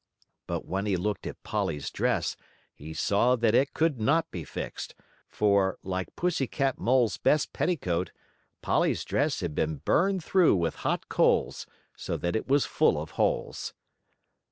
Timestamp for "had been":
9.41-9.75